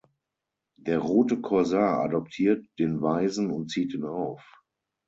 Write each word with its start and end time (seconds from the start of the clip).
Der 0.77 0.97
rote 0.97 1.41
Korsar 1.41 1.99
adoptiert 2.03 2.65
den 2.79 3.03
Waisen 3.03 3.51
und 3.51 3.69
zieht 3.69 3.93
ihn 3.93 4.03
auf. 4.05 4.59